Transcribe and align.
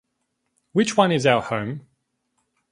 which 0.73 0.97
one 0.97 1.11
is 1.11 1.27
our 1.27 1.43
home? 1.43 1.85